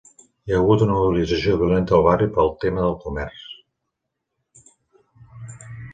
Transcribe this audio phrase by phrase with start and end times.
[0.19, 4.67] Hi ha hagut una mobilització violenta al barri pel tema del comerç.